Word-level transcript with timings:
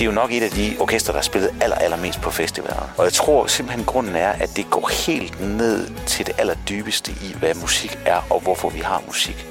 Det 0.00 0.06
er 0.06 0.10
jo 0.10 0.14
nok 0.14 0.32
et 0.32 0.42
af 0.42 0.50
de 0.50 0.76
orkester, 0.78 1.12
der 1.12 1.18
har 1.18 1.22
spillet 1.22 1.50
aller, 1.60 1.76
allermest 1.76 2.20
på 2.20 2.30
festivaler. 2.30 2.94
Og 2.98 3.04
jeg 3.04 3.12
tror 3.12 3.46
simpelthen, 3.46 3.84
grunden 3.84 4.16
er, 4.16 4.28
at 4.28 4.56
det 4.56 4.70
går 4.70 5.06
helt 5.06 5.40
ned 5.40 5.86
til 6.06 6.26
det 6.26 6.34
allerdybeste 6.38 7.12
i, 7.12 7.34
hvad 7.38 7.54
musik 7.54 7.98
er, 8.06 8.20
og 8.30 8.40
hvorfor 8.40 8.70
vi 8.70 8.78
har 8.78 9.02
musik. 9.06 9.46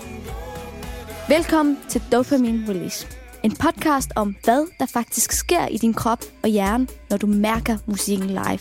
Velkommen 1.28 1.78
til 1.90 2.02
Dopamine 2.12 2.70
Release. 2.70 3.08
En 3.44 3.56
podcast 3.56 4.12
om, 4.16 4.36
hvad 4.44 4.68
der 4.80 4.86
faktisk 4.86 5.32
sker 5.32 5.68
i 5.68 5.78
din 5.78 5.94
krop 5.94 6.20
og 6.44 6.50
hjerne, 6.50 6.88
når 7.10 7.18
du 7.18 7.28
mærker 7.28 7.78
musikken 7.86 8.28
live. 8.28 8.60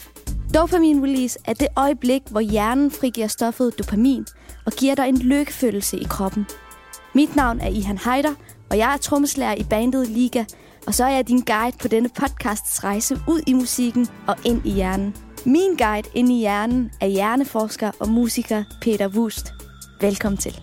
Dopamine 0.54 1.02
Release 1.02 1.38
er 1.44 1.52
det 1.52 1.68
øjeblik, 1.76 2.22
hvor 2.30 2.40
hjernen 2.40 2.90
frigiver 2.90 3.26
stoffet 3.26 3.78
dopamin 3.78 4.26
og 4.66 4.72
giver 4.72 4.94
dig 4.94 5.08
en 5.08 5.18
lykkefølelse 5.18 5.98
i 5.98 6.04
kroppen. 6.10 6.46
Mit 7.14 7.36
navn 7.36 7.60
er 7.60 7.68
Ihan 7.68 7.98
Heider, 7.98 8.34
og 8.70 8.78
jeg 8.78 8.92
er 8.92 8.96
trommeslager 8.96 9.54
i 9.54 9.64
bandet 9.70 10.08
Liga, 10.08 10.44
og 10.88 10.94
så 10.94 11.04
er 11.04 11.08
jeg 11.08 11.28
din 11.28 11.40
guide 11.40 11.76
på 11.78 11.88
denne 11.88 12.08
podcasts 12.08 12.84
rejse 12.84 13.18
ud 13.28 13.40
i 13.46 13.52
musikken 13.52 14.06
og 14.26 14.36
ind 14.44 14.66
i 14.66 14.70
hjernen. 14.70 15.14
Min 15.46 15.76
guide 15.76 16.08
ind 16.14 16.32
i 16.32 16.38
hjernen 16.38 16.90
er 17.00 17.06
hjerneforsker 17.06 17.90
og 18.00 18.08
musiker 18.08 18.64
Peter 18.80 19.08
Wust. 19.08 19.52
Velkommen 20.00 20.36
til. 20.36 20.60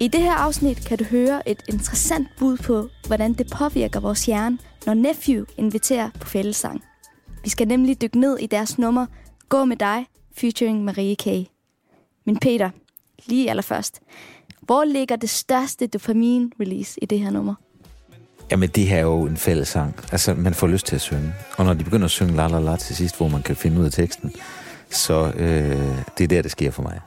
I 0.00 0.08
det 0.08 0.22
her 0.22 0.32
afsnit 0.32 0.86
kan 0.86 0.98
du 0.98 1.04
høre 1.04 1.48
et 1.48 1.62
interessant 1.68 2.28
bud 2.38 2.56
på, 2.56 2.88
hvordan 3.06 3.32
det 3.32 3.50
påvirker 3.58 4.00
vores 4.00 4.26
hjerne, 4.26 4.58
når 4.86 4.94
Nephew 4.94 5.44
inviterer 5.56 6.10
på 6.20 6.28
fællesang. 6.28 6.82
Vi 7.44 7.50
skal 7.50 7.68
nemlig 7.68 8.02
dykke 8.02 8.20
ned 8.20 8.38
i 8.38 8.46
deres 8.46 8.78
nummer 8.78 9.06
Gå 9.48 9.64
med 9.64 9.76
dig, 9.76 10.06
featuring 10.36 10.84
Marie 10.84 11.16
K. 11.16 11.26
Men 12.24 12.38
Peter, 12.38 12.70
lige 13.26 13.50
allerførst, 13.50 14.00
hvor 14.60 14.84
ligger 14.84 15.16
det 15.16 15.30
største 15.30 15.86
dopamin-release 15.86 16.98
i 17.02 17.06
det 17.06 17.20
her 17.20 17.30
nummer? 17.30 17.54
Jamen, 18.50 18.68
det 18.68 18.86
her 18.86 18.96
er 18.96 19.02
jo 19.02 19.22
en 19.22 19.36
fællesang. 19.36 19.94
Altså, 20.12 20.34
man 20.34 20.54
får 20.54 20.66
lyst 20.66 20.86
til 20.86 20.94
at 20.94 21.00
synge. 21.00 21.32
Og 21.56 21.64
når 21.64 21.74
de 21.74 21.84
begynder 21.84 22.04
at 22.04 22.10
synge 22.10 22.36
la 22.36 22.46
la 22.46 22.58
la 22.58 22.76
til 22.76 22.96
sidst, 22.96 23.16
hvor 23.16 23.28
man 23.28 23.42
kan 23.42 23.56
finde 23.56 23.80
ud 23.80 23.84
af 23.86 23.92
teksten, 23.92 24.32
så 24.90 25.32
øh, 25.36 25.96
det 26.18 26.24
er 26.24 26.28
der, 26.28 26.42
det 26.42 26.50
sker 26.50 26.70
for 26.70 26.82
mig. 26.82 27.00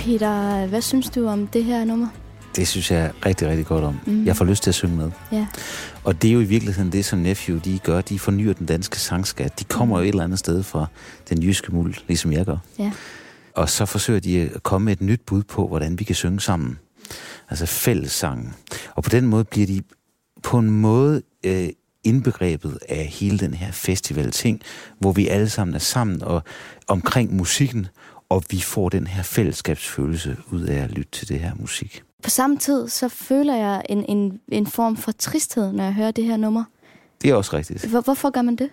Peter, 0.00 0.66
hvad 0.66 0.82
synes 0.82 1.10
du 1.10 1.26
om 1.26 1.46
det 1.46 1.64
her 1.64 1.84
nummer? 1.84 2.08
Det 2.56 2.68
synes 2.68 2.90
jeg 2.90 3.12
rigtig, 3.26 3.48
rigtig 3.48 3.66
godt 3.66 3.84
om. 3.84 4.00
Mm. 4.06 4.26
Jeg 4.26 4.36
får 4.36 4.44
lyst 4.44 4.62
til 4.62 4.70
at 4.70 4.74
synge 4.74 4.96
med. 4.96 5.10
Ja. 5.32 5.46
Og 6.04 6.22
det 6.22 6.28
er 6.28 6.34
jo 6.34 6.40
i 6.40 6.44
virkeligheden 6.44 6.92
det, 6.92 7.04
som 7.04 7.18
Nephew 7.18 7.58
de 7.58 7.78
gør. 7.78 8.00
De 8.00 8.18
fornyer 8.18 8.52
den 8.52 8.66
danske 8.66 8.98
sangskat. 8.98 9.60
De 9.60 9.64
kommer 9.64 9.98
jo 9.98 10.04
et 10.04 10.08
eller 10.08 10.24
andet 10.24 10.38
sted 10.38 10.62
fra 10.62 10.86
den 11.28 11.42
jyske 11.42 11.74
muld, 11.74 11.94
ligesom 12.06 12.32
jeg 12.32 12.46
gør. 12.46 12.56
Ja. 12.78 12.92
Og 13.54 13.68
så 13.68 13.86
forsøger 13.86 14.20
de 14.20 14.50
at 14.54 14.62
komme 14.62 14.84
med 14.84 14.92
et 14.92 15.00
nyt 15.00 15.20
bud 15.26 15.42
på, 15.42 15.68
hvordan 15.68 15.98
vi 15.98 16.04
kan 16.04 16.14
synge 16.14 16.40
sammen. 16.40 16.78
Altså 17.50 17.66
fællessangen. 17.66 18.54
Og 18.94 19.02
på 19.02 19.10
den 19.10 19.26
måde 19.26 19.44
bliver 19.44 19.66
de 19.66 19.82
på 20.42 20.58
en 20.58 20.70
måde 20.70 21.22
øh, 21.44 21.68
indbegrebet 22.04 22.78
af 22.88 23.04
hele 23.04 23.38
den 23.38 23.54
her 23.54 23.72
festival-ting, 23.72 24.60
hvor 24.98 25.12
vi 25.12 25.28
alle 25.28 25.48
sammen 25.48 25.74
er 25.74 25.78
sammen 25.78 26.22
og 26.22 26.42
omkring 26.88 27.36
musikken, 27.36 27.86
og 28.30 28.44
vi 28.50 28.60
får 28.60 28.88
den 28.88 29.06
her 29.06 29.22
fællesskabsfølelse 29.22 30.36
ud 30.52 30.62
af 30.62 30.82
at 30.82 30.90
lytte 30.90 31.10
til 31.12 31.28
det 31.28 31.40
her 31.40 31.52
musik. 31.54 32.02
På 32.22 32.30
samme 32.30 32.58
tid, 32.58 32.88
så 32.88 33.08
føler 33.08 33.56
jeg 33.56 33.82
en, 33.88 34.04
en, 34.08 34.40
en 34.48 34.66
form 34.66 34.96
for 34.96 35.12
tristhed, 35.12 35.72
når 35.72 35.84
jeg 35.84 35.94
hører 35.94 36.10
det 36.10 36.24
her 36.24 36.36
nummer. 36.36 36.64
Det 37.22 37.30
er 37.30 37.34
også 37.34 37.56
rigtigt. 37.56 37.84
Hvor, 37.84 38.00
hvorfor 38.00 38.30
gør 38.30 38.42
man 38.42 38.56
det? 38.56 38.70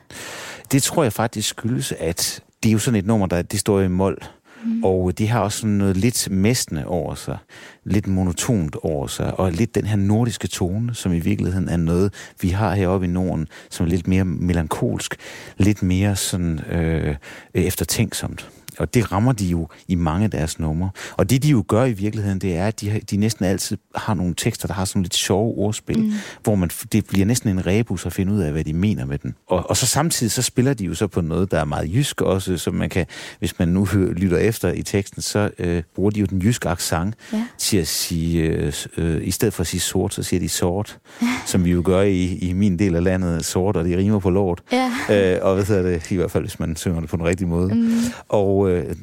Det 0.72 0.84
tror 0.84 1.03
jeg 1.03 1.13
faktisk 1.13 1.50
skyldes, 1.50 1.91
at 1.91 2.44
det 2.63 2.69
er 2.69 2.73
jo 2.73 2.79
sådan 2.79 3.00
et 3.00 3.06
nummer, 3.06 3.28
der 3.28 3.41
det 3.41 3.59
står 3.59 3.81
i 3.81 3.88
mål. 3.88 4.23
Mm. 4.63 4.84
Og 4.84 5.18
de 5.18 5.28
har 5.28 5.40
også 5.40 5.57
sådan 5.57 5.75
noget 5.75 5.97
lidt 5.97 6.31
mestende 6.31 6.85
over 6.85 7.16
sig, 7.16 7.38
lidt 7.84 8.07
monotont 8.07 8.75
over 8.75 9.07
sig, 9.07 9.39
og 9.39 9.51
lidt 9.51 9.75
den 9.75 9.85
her 9.85 9.95
nordiske 9.95 10.47
tone, 10.47 10.95
som 10.95 11.13
i 11.13 11.19
virkeligheden 11.19 11.69
er 11.69 11.78
noget, 11.78 12.13
vi 12.41 12.50
har 12.50 12.75
heroppe 12.75 13.07
i 13.07 13.09
Norden, 13.09 13.47
som 13.69 13.85
er 13.85 13.89
lidt 13.89 14.07
mere 14.07 14.25
melankolsk, 14.25 15.16
lidt 15.57 15.84
mere 15.84 16.16
sådan 16.16 16.59
øh, 16.59 17.16
eftertænksomt. 17.53 18.50
Og 18.79 18.93
det 18.93 19.11
rammer 19.11 19.31
de 19.31 19.45
jo 19.45 19.67
i 19.88 19.95
mange 19.95 20.23
af 20.23 20.31
deres 20.31 20.59
numre. 20.59 20.89
Og 21.17 21.29
det 21.29 21.43
de 21.43 21.49
jo 21.49 21.63
gør 21.67 21.85
i 21.85 21.93
virkeligheden, 21.93 22.39
det 22.39 22.55
er, 22.55 22.67
at 22.67 22.81
de, 22.81 23.01
de 23.11 23.17
næsten 23.17 23.45
altid 23.45 23.77
har 23.95 24.13
nogle 24.13 24.33
tekster, 24.38 24.67
der 24.67 24.73
har 24.73 24.85
sådan 24.85 25.01
lidt 25.01 25.15
sjove 25.15 25.57
ordspil, 25.57 25.99
mm. 25.99 26.11
hvor 26.43 26.55
man, 26.55 26.69
det 26.91 27.05
bliver 27.05 27.25
næsten 27.25 27.49
en 27.49 27.67
rebus 27.67 28.05
at 28.05 28.13
finde 28.13 28.33
ud 28.33 28.39
af, 28.39 28.51
hvad 28.51 28.63
de 28.63 28.73
mener 28.73 29.05
med 29.05 29.17
den. 29.17 29.35
Og, 29.47 29.69
og 29.69 29.77
så 29.77 29.88
samtidig 29.88 30.31
så 30.31 30.41
spiller 30.41 30.73
de 30.73 30.85
jo 30.85 30.93
så 30.93 31.07
på 31.07 31.21
noget, 31.21 31.51
der 31.51 31.59
er 31.59 31.65
meget 31.65 31.93
jysk 31.93 32.21
også, 32.21 32.57
så 32.57 32.71
man 32.71 32.89
kan, 32.89 33.05
hvis 33.39 33.59
man 33.59 33.67
nu 33.67 33.85
hører, 33.85 34.13
lytter 34.13 34.38
efter 34.38 34.71
i 34.71 34.81
teksten, 34.81 35.21
så 35.21 35.49
øh, 35.59 35.83
bruger 35.95 36.11
de 36.11 36.19
jo 36.19 36.25
den 36.25 36.41
jyske 36.41 36.69
accent 36.69 37.15
ja. 37.33 37.47
til 37.57 37.77
at 37.77 37.88
sige, 37.88 38.41
øh, 38.44 38.73
øh, 38.97 39.27
i 39.27 39.31
stedet 39.31 39.53
for 39.53 39.61
at 39.61 39.67
sige 39.67 39.81
sort, 39.81 40.13
så 40.13 40.23
siger 40.23 40.39
de 40.39 40.49
sort, 40.49 40.97
som 41.45 41.65
vi 41.65 41.71
jo 41.71 41.81
gør 41.85 42.01
i, 42.01 42.38
i 42.38 42.53
min 42.53 42.79
del 42.79 42.95
af 42.95 43.03
landet, 43.03 43.45
sort, 43.45 43.75
og 43.75 43.85
det 43.85 43.97
rimer 43.97 44.19
på 44.19 44.29
lort. 44.29 44.61
Ja. 44.71 44.91
Øh, 45.09 45.39
og 45.41 45.53
hvad 45.53 45.65
hedder 45.65 45.81
det, 45.81 46.11
i 46.11 46.15
hvert 46.15 46.31
fald, 46.31 46.44
hvis 46.44 46.59
man 46.59 46.75
synger 46.75 46.99
det 46.99 47.09
på 47.09 47.17
den 47.17 47.25
rigtige 47.25 47.47
måde. 47.47 47.75
Mm. 47.75 47.91
Og 48.29 48.66
øh, 48.67 48.95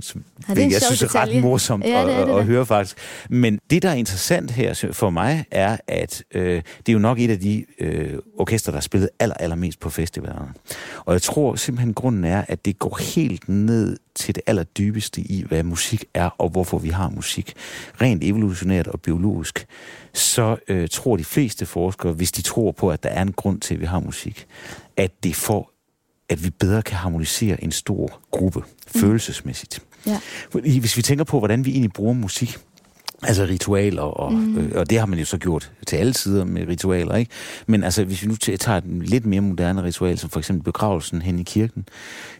som 0.00 0.24
ja, 0.48 0.54
det 0.54 0.72
jeg 0.72 0.82
synes 0.82 1.02
er 1.02 1.14
ret 1.14 1.42
morsomt 1.42 1.84
ja, 1.84 1.88
det 1.88 2.14
er 2.14 2.24
det, 2.24 2.32
at, 2.32 2.38
at 2.38 2.44
høre 2.44 2.66
faktisk. 2.66 2.96
Men 3.30 3.60
det, 3.70 3.82
der 3.82 3.90
er 3.90 3.94
interessant 3.94 4.50
her 4.50 4.90
for 4.92 5.10
mig, 5.10 5.44
er, 5.50 5.76
at 5.86 6.24
øh, 6.34 6.62
det 6.78 6.88
er 6.88 6.92
jo 6.92 6.98
nok 6.98 7.18
et 7.20 7.30
af 7.30 7.40
de 7.40 7.64
øh, 7.78 8.18
orkester, 8.38 8.72
der 8.72 8.76
har 8.76 8.82
spillet 8.82 9.08
aller, 9.18 9.34
allermest 9.34 9.80
på 9.80 9.90
festivalerne. 9.90 10.52
Og 11.04 11.12
jeg 11.12 11.22
tror 11.22 11.54
simpelthen, 11.54 11.94
grunden 11.94 12.24
er, 12.24 12.44
at 12.48 12.64
det 12.64 12.78
går 12.78 12.98
helt 13.14 13.48
ned 13.48 13.96
til 14.14 14.34
det 14.34 14.42
allerdybeste 14.46 15.20
i, 15.20 15.44
hvad 15.48 15.62
musik 15.62 16.04
er, 16.14 16.30
og 16.38 16.48
hvorfor 16.48 16.78
vi 16.78 16.88
har 16.88 17.08
musik. 17.08 17.54
Rent 18.00 18.24
evolutionært 18.24 18.86
og 18.86 19.00
biologisk, 19.00 19.66
så 20.12 20.56
øh, 20.68 20.88
tror 20.88 21.16
de 21.16 21.24
fleste 21.24 21.66
forskere, 21.66 22.12
hvis 22.12 22.32
de 22.32 22.42
tror 22.42 22.72
på, 22.72 22.90
at 22.90 23.02
der 23.02 23.08
er 23.08 23.22
en 23.22 23.32
grund 23.32 23.60
til, 23.60 23.74
at 23.74 23.80
vi 23.80 23.86
har 23.86 24.00
musik, 24.00 24.46
at 24.96 25.10
det 25.24 25.36
får 25.36 25.71
at 26.32 26.44
vi 26.44 26.50
bedre 26.50 26.82
kan 26.82 26.96
harmonisere 26.96 27.64
en 27.64 27.72
stor 27.72 28.20
gruppe 28.30 28.58
mm. 28.58 29.00
følelsesmæssigt. 29.00 29.82
Ja. 30.06 30.20
Hvis 30.52 30.96
vi 30.96 31.02
tænker 31.02 31.24
på, 31.24 31.38
hvordan 31.38 31.64
vi 31.64 31.70
egentlig 31.70 31.92
bruger 31.92 32.12
musik, 32.12 32.58
Altså 33.24 33.44
ritualer, 33.44 34.02
og, 34.02 34.32
mm. 34.32 34.58
øh, 34.58 34.72
og 34.74 34.90
det 34.90 34.98
har 34.98 35.06
man 35.06 35.18
jo 35.18 35.24
så 35.24 35.38
gjort 35.38 35.72
til 35.86 35.96
alle 35.96 36.14
sider 36.14 36.44
med 36.44 36.68
ritualer, 36.68 37.16
ikke? 37.16 37.30
Men 37.66 37.84
altså, 37.84 38.04
hvis 38.04 38.22
vi 38.22 38.28
nu 38.28 38.36
tager 38.36 38.78
et 38.78 38.84
lidt 38.86 39.26
mere 39.26 39.40
moderne 39.40 39.82
ritual, 39.82 40.18
som 40.18 40.30
for 40.30 40.38
eksempel 40.38 40.64
begravelsen 40.64 41.22
hen 41.22 41.38
i 41.38 41.42
kirken, 41.42 41.88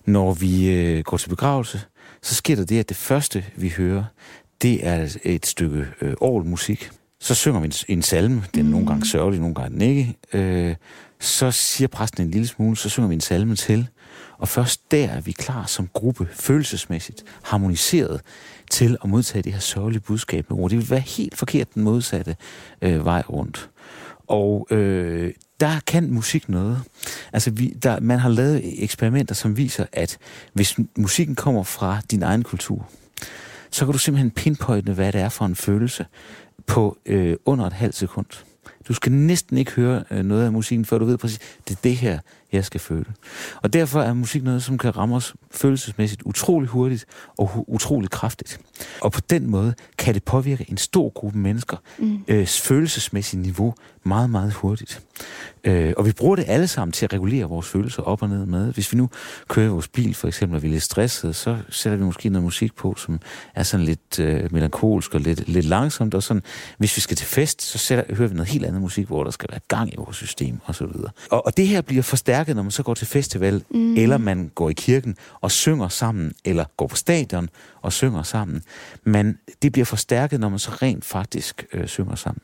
når 0.06 0.32
vi 0.32 0.70
øh, 0.70 1.04
går 1.04 1.16
til 1.16 1.28
begravelse, 1.28 1.80
så 2.22 2.34
sker 2.34 2.56
der 2.56 2.64
det, 2.64 2.78
at 2.78 2.88
det 2.88 2.96
første, 2.96 3.44
vi 3.56 3.68
hører, 3.68 4.04
det 4.62 4.86
er 4.86 5.16
et 5.24 5.46
stykke 5.46 5.86
øh, 6.00 6.14
orgelmusik. 6.20 6.90
Så 7.22 7.34
synger 7.34 7.60
vi 7.60 7.66
en, 7.66 7.72
en 7.88 8.02
salme, 8.02 8.44
den 8.54 8.66
er 8.66 8.70
nogle 8.70 8.86
gange 8.86 9.06
sørgelig, 9.06 9.40
nogle 9.40 9.54
gange 9.54 9.70
den 9.70 9.82
ikke. 9.82 10.16
Øh, 10.32 10.74
så 11.20 11.50
siger 11.50 11.88
præsten 11.88 12.22
en 12.22 12.30
lille 12.30 12.46
smule, 12.46 12.76
så 12.76 12.88
synger 12.88 13.08
vi 13.08 13.14
en 13.14 13.20
salme 13.20 13.56
til, 13.56 13.88
og 14.38 14.48
først 14.48 14.90
der 14.90 15.08
er 15.08 15.20
vi 15.20 15.32
klar 15.32 15.66
som 15.66 15.88
gruppe, 15.92 16.28
følelsesmæssigt, 16.32 17.24
harmoniseret 17.42 18.20
til 18.70 18.96
at 19.04 19.10
modtage 19.10 19.42
det 19.42 19.52
her 19.52 19.60
sørgelige 19.60 20.00
budskab 20.00 20.50
med 20.50 20.58
ord. 20.58 20.70
Det 20.70 20.78
vil 20.78 20.90
være 20.90 21.00
helt 21.00 21.36
forkert 21.36 21.74
den 21.74 21.82
modsatte 21.82 22.36
øh, 22.82 23.04
vej 23.04 23.22
rundt. 23.28 23.70
Og 24.26 24.66
øh, 24.70 25.32
der 25.60 25.80
kan 25.86 26.10
musik 26.10 26.48
noget. 26.48 26.80
Altså, 27.32 27.50
vi, 27.50 27.68
der, 27.68 28.00
man 28.00 28.18
har 28.18 28.28
lavet 28.28 28.82
eksperimenter, 28.84 29.34
som 29.34 29.56
viser, 29.56 29.86
at 29.92 30.18
hvis 30.52 30.76
musikken 30.96 31.34
kommer 31.34 31.62
fra 31.62 32.00
din 32.10 32.22
egen 32.22 32.42
kultur, 32.42 32.88
så 33.72 33.84
kan 33.84 33.92
du 33.92 33.98
simpelthen 33.98 34.30
pinpointe, 34.30 34.92
hvad 34.92 35.12
det 35.12 35.20
er 35.20 35.28
for 35.28 35.44
en 35.44 35.56
følelse 35.56 36.06
på 36.66 36.98
øh, 37.06 37.36
under 37.44 37.66
et 37.66 37.72
halvt 37.72 37.94
sekund. 37.94 38.26
Du 38.88 38.94
skal 38.94 39.12
næsten 39.12 39.58
ikke 39.58 39.72
høre 39.72 40.04
øh, 40.10 40.24
noget 40.24 40.44
af 40.44 40.52
musikken, 40.52 40.84
før 40.84 40.98
du 40.98 41.04
ved 41.04 41.18
præcis, 41.18 41.38
det 41.68 41.76
er 41.76 41.80
det 41.82 41.96
her, 41.96 42.18
jeg 42.52 42.64
skal 42.64 42.80
føle. 42.80 43.04
Og 43.62 43.72
derfor 43.72 44.02
er 44.02 44.12
musik 44.12 44.42
noget, 44.42 44.62
som 44.62 44.78
kan 44.78 44.96
ramme 44.96 45.16
os 45.16 45.34
følelsesmæssigt 45.50 46.22
utrolig 46.22 46.68
hurtigt 46.68 47.04
og 47.38 47.64
utrolig 47.68 48.10
kraftigt. 48.10 48.60
Og 49.00 49.12
på 49.12 49.20
den 49.30 49.50
måde 49.50 49.74
kan 49.98 50.14
det 50.14 50.24
påvirke 50.24 50.66
en 50.68 50.76
stor 50.76 51.08
gruppe 51.08 51.38
mennesker 51.38 51.76
mm. 51.98 52.24
øh, 52.28 52.46
følelsesmæssigt 52.46 53.42
niveau 53.42 53.74
meget, 54.04 54.30
meget 54.30 54.52
hurtigt. 54.52 55.02
Øh, 55.64 55.92
og 55.96 56.06
vi 56.06 56.12
bruger 56.12 56.36
det 56.36 56.44
alle 56.48 56.66
sammen 56.66 56.92
til 56.92 57.06
at 57.06 57.12
regulere 57.12 57.44
vores 57.44 57.68
følelser 57.68 58.02
op 58.02 58.22
og 58.22 58.28
ned 58.28 58.46
med. 58.46 58.72
Hvis 58.72 58.92
vi 58.92 58.98
nu 58.98 59.10
kører 59.48 59.70
vores 59.70 59.88
bil 59.88 60.14
for 60.14 60.28
eksempel, 60.28 60.56
og 60.56 60.62
vi 60.62 60.68
er 60.68 60.72
lidt 60.72 60.82
stressede, 60.82 61.34
så 61.34 61.58
sætter 61.68 61.96
vi 61.96 62.04
måske 62.04 62.28
noget 62.28 62.44
musik 62.44 62.74
på, 62.74 62.94
som 62.96 63.20
er 63.54 63.62
sådan 63.62 63.86
lidt 63.86 64.18
øh, 64.18 64.52
melankolsk 64.52 65.14
og 65.14 65.20
lidt, 65.20 65.48
lidt 65.48 65.66
langsomt. 65.66 66.14
Og 66.14 66.22
sådan, 66.22 66.42
hvis 66.78 66.96
vi 66.96 67.00
skal 67.00 67.16
til 67.16 67.26
fest, 67.26 67.62
så 67.62 67.78
sætter, 67.78 68.14
hører 68.14 68.28
vi 68.28 68.34
noget 68.34 68.48
helt 68.48 68.64
andet 68.64 68.71
andet 68.72 68.82
musik, 68.82 69.06
hvor 69.06 69.24
der 69.24 69.30
skal 69.30 69.48
være 69.50 69.60
gang 69.68 69.92
i 69.92 69.96
vores 69.96 70.16
system 70.16 70.58
og 70.64 70.74
så 70.74 70.86
videre. 70.86 71.10
Og, 71.30 71.46
og 71.46 71.56
det 71.56 71.68
her 71.68 71.80
bliver 71.80 72.02
forstærket, 72.02 72.56
når 72.56 72.62
man 72.62 72.70
så 72.70 72.82
går 72.82 72.94
til 72.94 73.06
festival, 73.06 73.64
mm. 73.70 73.96
eller 73.96 74.18
man 74.18 74.50
går 74.54 74.70
i 74.70 74.72
kirken 74.72 75.16
og 75.40 75.50
synger 75.50 75.88
sammen, 75.88 76.32
eller 76.44 76.64
går 76.76 76.86
på 76.86 76.96
stadion 76.96 77.48
og 77.82 77.92
synger 77.92 78.22
sammen. 78.22 78.62
Men 79.04 79.38
det 79.62 79.72
bliver 79.72 79.84
forstærket, 79.84 80.40
når 80.40 80.48
man 80.48 80.58
så 80.58 80.70
rent 80.70 81.04
faktisk 81.04 81.66
øh, 81.72 81.86
synger 81.86 82.14
sammen. 82.14 82.42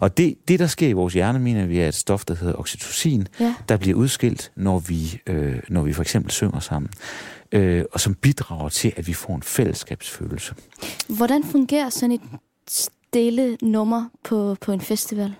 Og 0.00 0.16
det, 0.16 0.34
det, 0.48 0.58
der 0.58 0.66
sker 0.66 0.88
i 0.88 0.92
vores 0.92 1.14
hjerne, 1.14 1.38
mener 1.38 1.66
vi, 1.66 1.78
er 1.78 1.88
et 1.88 1.94
stof, 1.94 2.24
der 2.24 2.34
hedder 2.34 2.54
oxytocin, 2.58 3.28
ja. 3.40 3.54
der 3.68 3.76
bliver 3.76 3.96
udskilt, 3.96 4.52
når 4.56 4.78
vi, 4.78 5.20
øh, 5.26 5.60
når 5.68 5.82
vi 5.82 5.92
for 5.92 6.02
eksempel 6.02 6.30
synger 6.30 6.60
sammen 6.60 6.90
øh, 7.52 7.84
og 7.92 8.00
som 8.00 8.14
bidrager 8.14 8.68
til, 8.68 8.92
at 8.96 9.06
vi 9.06 9.12
får 9.12 9.34
en 9.34 9.42
fællesskabsfølelse. 9.42 10.54
Hvordan 11.08 11.44
fungerer 11.44 11.88
sådan 11.88 12.12
et 12.12 12.20
stille 12.68 13.58
nummer 13.62 14.04
på, 14.24 14.56
på 14.60 14.72
en 14.72 14.80
festival? 14.80 15.34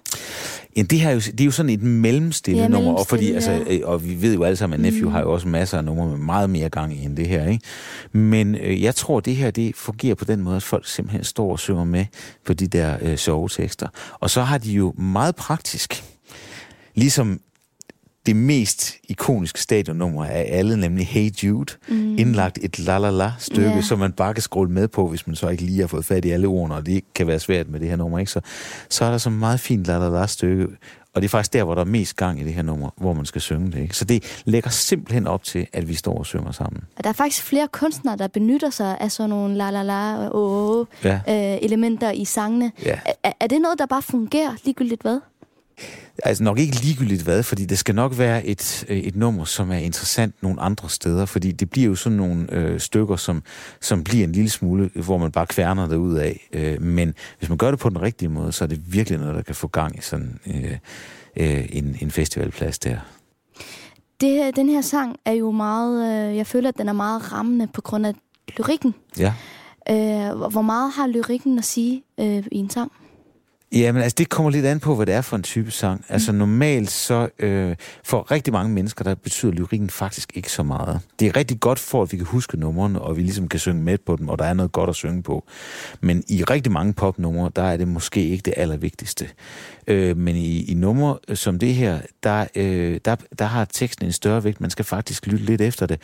Ja, 0.79 0.83
det, 0.83 1.01
her 1.01 1.09
er 1.09 1.15
jo, 1.15 1.21
det 1.21 1.41
er 1.41 1.45
jo 1.45 1.51
sådan 1.51 1.71
et 1.71 1.83
mellemstille 1.83 2.63
ja, 2.63 2.69
nummer, 2.69 2.93
og, 2.93 3.07
fordi, 3.07 3.33
altså, 3.33 3.51
ja. 3.51 3.59
altså, 3.59 3.81
og 3.85 4.05
vi 4.05 4.23
ved 4.23 4.35
jo 4.35 4.43
alle 4.43 4.57
sammen, 4.57 4.75
at 4.75 4.81
Nephew 4.81 5.09
mm. 5.09 5.13
har 5.13 5.21
jo 5.21 5.33
også 5.33 5.49
masser 5.49 5.79
af 5.79 5.85
numre 5.85 6.09
med 6.09 6.17
meget 6.17 6.51
mere 6.51 6.69
gang 6.69 6.95
i 6.95 7.05
end 7.05 7.17
det 7.17 7.29
her. 7.29 7.49
Ikke? 7.49 7.65
Men 8.13 8.55
øh, 8.55 8.83
jeg 8.83 8.95
tror, 8.95 9.21
det 9.21 9.37
her 9.37 9.51
det 9.51 9.77
fungerer 9.77 10.15
på 10.15 10.25
den 10.25 10.41
måde, 10.41 10.57
at 10.57 10.63
folk 10.63 10.87
simpelthen 10.87 11.25
står 11.25 11.53
og 11.53 11.59
synger 11.59 11.85
med 11.85 12.05
på 12.45 12.53
de 12.53 12.67
der 12.67 12.97
øh, 13.03 13.17
sovetekster. 13.17 13.89
Og 14.21 14.31
så 14.31 14.43
har 14.43 14.59
de 14.59 14.73
jo 14.73 14.95
meget 14.99 15.37
praktisk, 15.37 16.05
ligesom 16.95 17.41
det 18.29 18.37
mest 18.37 18.97
ikoniske 19.05 19.61
stadionnummer 19.61 20.25
af 20.25 20.47
alle, 20.49 20.77
nemlig 20.77 21.07
Hey 21.07 21.31
Jude, 21.43 21.73
mm. 21.89 22.19
indlagt 22.19 22.59
et 22.63 22.79
la-la-la-stykke, 22.79 23.71
yeah. 23.71 23.83
som 23.83 23.99
man 23.99 24.13
bare 24.13 24.35
kan 24.35 24.43
scrolle 24.43 24.73
med 24.73 24.89
på, 24.89 25.09
hvis 25.09 25.27
man 25.27 25.37
så 25.37 25.49
ikke 25.49 25.63
lige 25.63 25.81
har 25.81 25.87
fået 25.87 26.05
fat 26.05 26.25
i 26.25 26.31
alle 26.31 26.47
ordene, 26.47 26.75
og 26.75 26.87
det 26.87 27.05
kan 27.15 27.27
være 27.27 27.39
svært 27.39 27.69
med 27.69 27.81
det 27.81 27.89
her 27.89 27.97
nummer, 27.97 28.19
ikke? 28.19 28.33
Så, 28.33 28.41
så 28.89 29.05
er 29.05 29.11
der 29.11 29.19
så 29.19 29.31
meget 29.31 29.61
fint 29.61 29.87
la-la-la-stykke, 29.87 30.67
og 31.15 31.23
det 31.23 31.25
er 31.25 31.29
faktisk 31.29 31.53
der, 31.53 31.65
hvor 31.65 31.75
der 31.75 31.81
er 31.81 31.87
mest 31.87 32.17
gang 32.17 32.41
i 32.41 32.45
det 32.45 32.55
her 32.55 32.63
nummer, 32.63 32.91
hvor 32.97 33.13
man 33.13 33.27
skal 33.27 33.41
synge 33.41 33.73
det. 33.73 33.79
Ikke? 33.79 33.97
Så 33.97 34.05
det 34.05 34.43
lægger 34.45 34.71
simpelthen 34.71 35.27
op 35.27 35.45
til, 35.45 35.67
at 35.73 35.89
vi 35.89 35.95
står 35.95 36.19
og 36.19 36.27
synger 36.27 36.53
sammen. 36.53 36.83
Og 36.97 37.05
der 37.05 37.11
er 37.11 37.15
faktisk 37.15 37.43
flere 37.43 37.69
kunstnere, 37.73 38.17
der 38.17 38.29
benytter 38.29 38.71
sig 38.71 38.97
af 39.01 39.13
sådan 39.13 39.31
nogle 39.31 39.57
la-la-la 39.57 40.29
og 40.29 40.89
ja. 41.05 41.15
øh, 41.15 41.59
elementer 41.63 42.11
i 42.11 42.25
sangene. 42.25 42.73
Ja. 42.85 42.99
Er, 43.23 43.33
er 43.41 43.47
det 43.47 43.61
noget, 43.61 43.79
der 43.79 43.87
bare 43.87 44.03
fungerer 44.03 44.51
ligegyldigt 44.65 45.03
hvad? 45.03 45.21
Altså 46.25 46.45
nok 46.45 46.59
ikke 46.59 46.77
ligegyldigt 46.77 47.23
hvad, 47.23 47.43
fordi 47.43 47.65
det 47.65 47.79
skal 47.79 47.95
nok 47.95 48.19
være 48.19 48.47
et, 48.47 48.85
øh, 48.89 48.99
et 48.99 49.17
nummer, 49.17 49.45
som 49.45 49.71
er 49.71 49.77
interessant 49.77 50.43
nogle 50.43 50.61
andre 50.61 50.91
steder, 50.91 51.27
fordi 51.27 51.53
det 51.53 51.71
bliver 51.71 51.87
jo 51.87 51.95
sådan 51.95 52.17
nogle 52.17 52.53
øh, 52.53 52.81
stykker, 52.81 53.17
som, 53.17 53.43
som 53.81 54.05
bliver 54.05 54.25
en 54.25 54.33
lille 54.33 54.51
smule, 54.51 54.91
hvor 54.95 55.19
man 55.19 55.33
bare 55.33 55.47
kværner 55.47 55.89
det 55.89 55.97
ud 55.97 56.15
af. 56.15 56.49
Øh, 56.53 56.83
men 56.83 57.15
hvis 57.39 57.49
man 57.49 57.59
gør 57.59 57.71
det 57.71 57.81
på 57.81 57.89
den 57.89 58.03
rigtige 58.03 58.29
måde, 58.29 58.53
så 58.53 58.65
er 58.65 58.69
det 58.69 58.93
virkelig 58.93 59.19
noget, 59.19 59.35
der 59.35 59.43
kan 59.43 59.55
få 59.55 59.69
gang 59.69 59.99
i 59.99 60.01
sådan 60.01 60.41
øh, 60.47 60.77
øh, 61.37 61.67
en, 61.71 61.97
en 62.01 62.11
festivalplads 62.11 62.79
der. 62.79 62.99
Det, 64.21 64.57
den 64.57 64.69
her 64.69 64.81
sang 64.81 65.17
er 65.25 65.33
jo 65.33 65.51
meget, 65.51 66.29
øh, 66.31 66.37
jeg 66.37 66.47
føler, 66.47 66.69
at 66.69 66.79
den 66.79 66.89
er 66.89 66.93
meget 66.93 67.33
rammende 67.33 67.67
på 67.67 67.81
grund 67.81 68.07
af 68.07 68.15
lyrikken. 68.57 68.95
Ja. 69.19 69.35
Øh, 69.91 70.51
hvor 70.51 70.63
meget 70.63 70.93
har 70.93 71.07
lyrikken 71.07 71.59
at 71.59 71.65
sige 71.65 72.03
øh, 72.21 72.45
i 72.53 72.57
en 72.57 72.71
sang? 72.71 72.93
Jamen, 73.73 74.03
altså 74.03 74.15
det 74.19 74.29
kommer 74.29 74.51
lidt 74.51 74.67
an 74.67 74.81
på, 74.81 74.95
hvad 74.95 75.07
det 75.07 75.15
er 75.15 75.21
for 75.21 75.37
en 75.37 75.43
type 75.43 75.71
sang. 75.71 76.05
Altså 76.09 76.33
normalt 76.33 76.91
så, 76.91 77.29
øh, 77.39 77.77
for 78.05 78.31
rigtig 78.31 78.53
mange 78.53 78.75
mennesker, 78.75 79.05
der 79.05 79.15
betyder 79.15 79.53
lyrikken 79.53 79.91
faktisk 79.91 80.31
ikke 80.35 80.53
så 80.53 80.63
meget. 80.63 81.01
Det 81.21 81.29
er 81.29 81.37
rigtig 81.37 81.61
godt 81.61 81.79
for, 81.79 82.03
at 82.03 82.13
vi 82.13 82.17
kan 82.17 82.27
huske 82.27 82.61
numrene, 82.61 83.01
og 83.01 83.17
vi 83.17 83.23
ligesom 83.23 83.49
kan 83.49 83.61
synge 83.61 83.83
med 83.83 83.99
på 83.99 84.17
dem, 84.17 84.29
og 84.29 84.39
der 84.39 84.45
er 84.45 84.55
noget 84.55 84.73
godt 84.73 84.91
at 84.91 84.97
synge 84.97 85.23
på. 85.23 85.45
Men 86.01 86.25
i 86.29 86.45
rigtig 86.45 86.73
mange 86.73 86.93
popnumre, 86.93 87.51
der 87.57 87.63
er 87.63 87.77
det 87.77 87.89
måske 87.89 88.29
ikke 88.29 88.43
det 88.43 88.55
allervigtigste. 88.57 89.29
Øh, 89.87 90.17
men 90.17 90.37
i, 90.37 90.65
i 90.65 90.75
numre 90.75 91.19
som 91.35 91.59
det 91.59 91.75
her, 91.75 92.01
der, 92.23 92.47
øh, 92.55 93.01
der, 93.05 93.17
der 93.39 93.45
har 93.45 93.65
teksten 93.65 94.07
en 94.07 94.13
større 94.13 94.45
vægt. 94.45 94.61
Man 94.61 94.71
skal 94.71 94.85
faktisk 94.85 95.27
lytte 95.27 95.45
lidt 95.45 95.61
efter 95.61 95.87
det. 95.87 96.01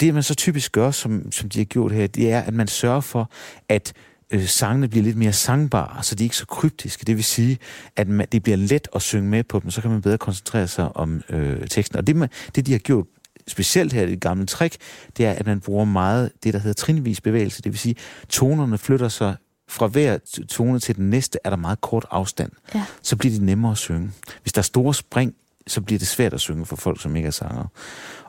Det, 0.00 0.14
man 0.14 0.22
så 0.22 0.34
typisk 0.34 0.72
gør, 0.72 0.90
som, 0.90 1.32
som 1.32 1.48
de 1.48 1.58
har 1.58 1.64
gjort 1.64 1.92
her, 1.92 2.06
det 2.06 2.32
er, 2.32 2.40
at 2.40 2.54
man 2.54 2.68
sørger 2.68 3.00
for, 3.00 3.30
at 3.68 3.92
øh, 4.32 4.46
sangene 4.46 4.88
bliver 4.88 5.04
lidt 5.04 5.16
mere 5.16 5.32
sangbare, 5.32 6.02
så 6.02 6.14
de 6.14 6.22
er 6.22 6.26
ikke 6.26 6.36
så 6.36 6.46
kryptiske. 6.46 7.04
Det 7.04 7.16
vil 7.16 7.24
sige, 7.24 7.58
at 7.96 8.08
man, 8.08 8.26
det 8.32 8.42
bliver 8.42 8.56
let 8.56 8.88
at 8.94 9.02
synge 9.02 9.28
med 9.28 9.44
på 9.44 9.60
dem, 9.60 9.70
så 9.70 9.80
kan 9.80 9.90
man 9.90 10.02
bedre 10.02 10.18
koncentrere 10.18 10.68
sig 10.68 10.96
om 10.96 11.22
øh, 11.28 11.68
teksten. 11.68 11.98
Og 11.98 12.06
det, 12.06 12.16
man, 12.16 12.28
det, 12.54 12.66
de 12.66 12.72
har 12.72 12.78
gjort 12.78 13.06
specielt 13.46 13.92
her 13.92 14.02
i 14.02 14.10
det 14.10 14.20
gamle 14.20 14.46
trick, 14.46 14.76
det 15.16 15.26
er, 15.26 15.32
at 15.32 15.46
man 15.46 15.60
bruger 15.60 15.84
meget 15.84 16.30
det, 16.44 16.54
der 16.54 16.60
hedder 16.60 16.74
trinvis 16.74 17.20
bevægelse. 17.20 17.62
Det 17.62 17.72
vil 17.72 17.78
sige, 17.78 17.94
tonerne 18.28 18.78
flytter 18.78 19.08
sig 19.08 19.36
fra 19.68 19.86
hver 19.86 20.18
tone 20.48 20.80
til 20.80 20.96
den 20.96 21.10
næste, 21.10 21.38
er 21.44 21.50
der 21.50 21.56
meget 21.56 21.80
kort 21.80 22.06
afstand. 22.10 22.50
Ja. 22.74 22.84
Så 23.02 23.16
bliver 23.16 23.32
det 23.32 23.42
nemmere 23.42 23.72
at 23.72 23.78
synge. 23.78 24.10
Hvis 24.42 24.52
der 24.52 24.58
er 24.58 24.62
store 24.62 24.94
spring, 24.94 25.34
så 25.66 25.80
bliver 25.80 25.98
det 25.98 26.08
svært 26.08 26.32
at 26.32 26.40
synge 26.40 26.66
for 26.66 26.76
folk, 26.76 27.02
som 27.02 27.16
ikke 27.16 27.26
er 27.26 27.30
sanger. 27.30 27.66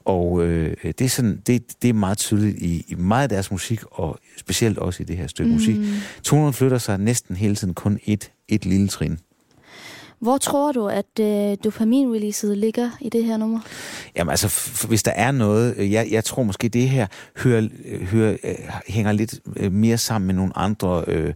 Og 0.06 0.44
øh, 0.44 0.78
det, 0.84 1.02
er 1.02 1.10
sådan, 1.10 1.42
det, 1.48 1.82
det 1.82 1.90
er 1.90 1.94
meget 1.94 2.18
tydeligt 2.18 2.58
i, 2.58 2.86
i 2.88 2.96
meget 2.96 3.24
af 3.24 3.30
deres 3.30 3.52
musik, 3.52 3.80
og 3.92 4.20
specielt 4.38 4.78
også 4.78 5.04
i 5.04 5.06
det 5.06 5.18
her 5.18 5.28
stykke 5.28 5.50
mm. 5.50 5.54
musik. 5.54 5.76
Tonerne 6.24 6.54
flytter 6.54 6.78
sig 6.78 6.98
næsten 6.98 7.36
hele 7.36 7.56
tiden 7.56 7.74
kun 7.74 8.00
et, 8.06 8.32
et 8.48 8.66
lille 8.66 8.88
trin. 8.88 9.20
Hvor 10.24 10.38
tror 10.38 10.72
du, 10.72 10.88
at 10.88 11.20
øh, 11.20 11.58
dopaminreleaset 11.64 12.58
ligger 12.58 12.90
i 13.02 13.10
det 13.10 13.26
her 13.26 13.38
nummer? 13.38 13.60
Jamen 14.16 14.32
altså, 14.32 14.88
hvis 14.88 15.04
der 15.04 15.12
er 15.12 15.32
noget, 15.32 15.74
øh, 15.78 15.92
jeg, 15.92 16.08
jeg 16.12 16.24
tror 16.24 16.44
måske, 16.44 16.70
det 16.70 16.90
her 16.90 17.08
hører, 17.38 17.68
hører, 18.02 18.38
øh, 18.44 18.56
hænger 18.88 19.12
lidt 19.12 19.40
øh, 19.56 19.72
mere 19.72 19.98
sammen 19.98 20.28
med 20.28 20.36
nogle 20.36 20.58
andre 20.58 21.04
øh, 21.08 21.34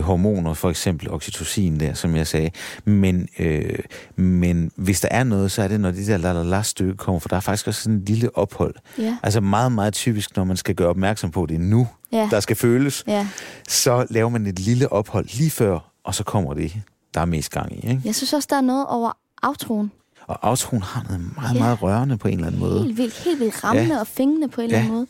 hormoner, 0.00 0.54
for 0.54 0.70
eksempel 0.70 1.10
oxytocin 1.10 1.80
der, 1.80 1.94
som 1.94 2.16
jeg 2.16 2.26
sagde. 2.26 2.50
Men, 2.84 3.28
øh, 3.38 3.78
men 4.16 4.70
hvis 4.76 5.00
der 5.00 5.08
er 5.10 5.24
noget, 5.24 5.52
så 5.52 5.62
er 5.62 5.68
det, 5.68 5.80
når 5.80 5.90
det 5.90 6.06
der 6.06 6.16
la 6.16 6.32
la 6.32 6.42
la 6.42 6.62
stykke 6.62 6.96
kommer, 6.96 7.20
for 7.20 7.28
der 7.28 7.36
er 7.36 7.40
faktisk 7.40 7.66
også 7.66 7.82
sådan 7.82 7.96
en 7.96 8.04
lille 8.04 8.36
ophold. 8.36 8.74
Ja. 8.98 9.16
Altså 9.22 9.40
meget, 9.40 9.72
meget 9.72 9.94
typisk, 9.94 10.36
når 10.36 10.44
man 10.44 10.56
skal 10.56 10.74
gøre 10.74 10.88
opmærksom 10.88 11.30
på, 11.30 11.46
det 11.46 11.60
nu, 11.60 11.88
ja. 12.12 12.28
der 12.30 12.40
skal 12.40 12.56
føles, 12.56 13.04
ja. 13.06 13.28
så 13.68 14.06
laver 14.10 14.28
man 14.28 14.46
et 14.46 14.58
lille 14.58 14.92
ophold 14.92 15.26
lige 15.38 15.50
før, 15.50 15.92
og 16.04 16.14
så 16.14 16.24
kommer 16.24 16.54
det 16.54 16.82
der 17.16 17.22
er 17.22 17.26
mest 17.26 17.50
gang 17.50 17.72
i. 17.72 17.76
Ikke? 17.76 18.02
Jeg 18.04 18.14
synes 18.14 18.32
også, 18.32 18.46
der 18.50 18.56
er 18.56 18.60
noget 18.60 18.86
over 18.86 19.12
aftroen. 19.42 19.92
Og 20.26 20.48
aftroen 20.48 20.82
har 20.82 21.02
noget 21.02 21.34
meget, 21.36 21.54
ja. 21.54 21.58
meget 21.58 21.82
rørende 21.82 22.18
på 22.18 22.28
en 22.28 22.34
eller 22.34 22.46
anden 22.46 22.60
måde. 22.60 22.82
Helt 22.82 22.96
vildt, 22.96 23.24
helt 23.24 23.40
vildt 23.40 23.64
rammende 23.64 23.94
ja. 23.94 24.00
og 24.00 24.06
fængende 24.06 24.48
på 24.48 24.60
en 24.60 24.70
ja. 24.70 24.76
eller 24.76 24.78
anden 24.78 24.94
måde. 24.94 25.06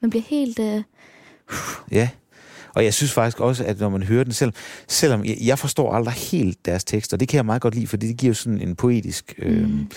Man 0.00 0.10
bliver 0.10 0.22
helt... 0.22 0.58
Uh... 0.58 0.82
Ja. 1.92 2.08
Og 2.76 2.84
jeg 2.84 2.94
synes 2.94 3.12
faktisk 3.12 3.40
også, 3.40 3.64
at 3.64 3.80
når 3.80 3.88
man 3.88 4.02
hører 4.02 4.24
den, 4.24 4.32
selv, 4.32 4.52
selvom 4.88 5.24
jeg, 5.24 5.36
jeg 5.40 5.58
forstår 5.58 5.92
aldrig 5.92 6.14
helt 6.14 6.66
deres 6.66 6.84
tekster, 6.84 7.16
det 7.16 7.28
kan 7.28 7.36
jeg 7.36 7.46
meget 7.46 7.62
godt 7.62 7.74
lide, 7.74 7.86
for 7.86 7.96
det 7.96 8.16
giver 8.16 8.34
sådan 8.34 8.60
en 8.60 8.76
poetisk... 8.76 9.34
Øh, 9.38 9.68
mm. 9.68 9.90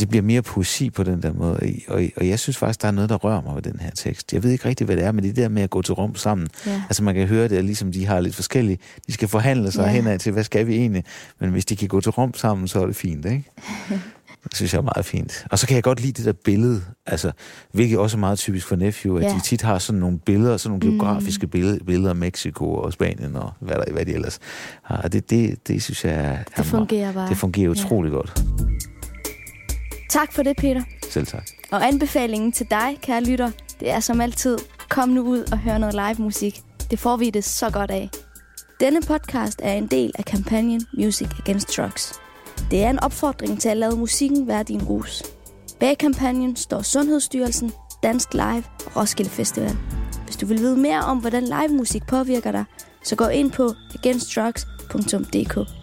Det 0.00 0.08
bliver 0.08 0.22
mere 0.22 0.42
poesi 0.42 0.90
på 0.90 1.02
den 1.02 1.22
der 1.22 1.32
måde, 1.32 1.60
og, 1.88 2.02
og 2.16 2.28
jeg 2.28 2.38
synes 2.38 2.56
faktisk, 2.56 2.82
der 2.82 2.88
er 2.88 2.92
noget, 2.92 3.10
der 3.10 3.16
rører 3.16 3.42
mig 3.42 3.54
ved 3.54 3.62
den 3.62 3.80
her 3.80 3.90
tekst. 3.90 4.32
Jeg 4.32 4.42
ved 4.42 4.50
ikke 4.50 4.68
rigtig, 4.68 4.84
hvad 4.84 4.96
det 4.96 5.04
er, 5.04 5.12
men 5.12 5.24
det 5.24 5.36
der 5.36 5.48
med 5.48 5.62
at 5.62 5.70
gå 5.70 5.82
til 5.82 5.94
rum 5.94 6.16
sammen. 6.16 6.48
Ja. 6.66 6.82
Altså 6.88 7.02
man 7.02 7.14
kan 7.14 7.26
høre 7.26 7.48
det, 7.48 7.64
ligesom 7.64 7.92
de 7.92 8.06
har 8.06 8.20
lidt 8.20 8.34
forskellige... 8.34 8.78
De 9.06 9.12
skal 9.12 9.28
forhandle 9.28 9.72
sig 9.72 9.84
ja. 9.84 9.92
henad 9.92 10.18
til, 10.18 10.32
hvad 10.32 10.44
skal 10.44 10.66
vi 10.66 10.74
egentlig? 10.74 11.04
Men 11.38 11.50
hvis 11.50 11.64
de 11.64 11.76
kan 11.76 11.88
gå 11.88 12.00
til 12.00 12.12
rum 12.12 12.34
sammen, 12.34 12.68
så 12.68 12.82
er 12.82 12.86
det 12.86 12.96
fint, 12.96 13.24
ikke? 13.24 13.44
Det 14.44 14.56
synes 14.56 14.72
jeg 14.72 14.78
er 14.78 14.82
meget 14.82 15.04
fint. 15.04 15.46
Og 15.50 15.58
så 15.58 15.66
kan 15.66 15.74
jeg 15.74 15.82
godt 15.82 16.00
lide 16.00 16.12
det 16.12 16.24
der 16.24 16.32
billede, 16.44 16.82
altså, 17.06 17.32
hvilket 17.72 17.98
også 17.98 18.16
er 18.16 18.18
meget 18.18 18.38
typisk 18.38 18.66
for 18.66 18.76
Nephew, 18.76 19.16
at 19.16 19.22
ja. 19.22 19.28
de 19.28 19.40
tit 19.40 19.62
har 19.62 19.78
sådan 19.78 20.00
nogle 20.00 20.18
billeder, 20.18 20.56
sådan 20.56 20.78
nogle 20.78 20.92
mm. 20.92 20.98
geografiske 20.98 21.46
billeder, 21.46 21.84
billeder 21.84 22.10
af 22.10 22.16
Mexico 22.16 22.74
og 22.74 22.92
Spanien 22.92 23.36
og 23.36 23.52
hvad, 23.60 23.76
der, 23.76 23.92
hvad 23.92 24.06
de 24.06 24.12
ellers 24.12 24.38
har. 24.82 25.08
Det, 25.08 25.30
det, 25.30 25.68
det 25.68 25.82
synes 25.82 26.04
jeg 26.04 26.14
er, 26.14 26.38
det 26.56 26.66
fungerer 26.66 27.12
bare. 27.12 27.28
Det 27.28 27.36
fungerer 27.36 27.70
utrolig 27.70 28.10
ja. 28.10 28.16
godt. 28.16 28.44
Tak 30.10 30.32
for 30.32 30.42
det, 30.42 30.56
Peter. 30.56 30.82
Selv 31.10 31.26
tak. 31.26 31.46
Og 31.70 31.86
anbefalingen 31.86 32.52
til 32.52 32.66
dig, 32.70 32.98
kære 33.02 33.24
lytter, 33.24 33.50
det 33.80 33.90
er 33.90 34.00
som 34.00 34.20
altid, 34.20 34.58
kom 34.88 35.08
nu 35.08 35.22
ud 35.22 35.52
og 35.52 35.58
hør 35.58 35.78
noget 35.78 35.94
live 35.94 36.24
musik. 36.24 36.60
Det 36.90 36.98
får 36.98 37.16
vi 37.16 37.30
det 37.30 37.44
så 37.44 37.70
godt 37.70 37.90
af. 37.90 38.10
Denne 38.80 39.00
podcast 39.00 39.60
er 39.62 39.72
en 39.72 39.86
del 39.86 40.12
af 40.18 40.24
kampagnen 40.24 40.86
Music 40.94 41.28
Against 41.38 41.76
Drugs. 41.76 42.27
Det 42.70 42.84
er 42.84 42.90
en 42.90 43.00
opfordring 43.00 43.60
til 43.60 43.68
at 43.68 43.76
lade 43.76 43.96
musikken 43.96 44.48
være 44.48 44.62
din 44.62 44.82
rus. 44.82 45.22
Bag 45.80 45.98
kampagnen 45.98 46.56
står 46.56 46.82
Sundhedsstyrelsen, 46.82 47.72
Dansk 48.02 48.34
Live 48.34 48.64
og 48.86 48.96
Roskilde 48.96 49.30
Festival. 49.30 49.76
Hvis 50.24 50.36
du 50.36 50.46
vil 50.46 50.58
vide 50.58 50.76
mere 50.76 51.00
om, 51.00 51.18
hvordan 51.18 51.44
live 51.44 51.68
musik 51.68 52.06
påvirker 52.06 52.52
dig, 52.52 52.64
så 53.04 53.16
gå 53.16 53.26
ind 53.26 53.50
på 53.52 53.72
againstdrugs.dk. 53.94 55.77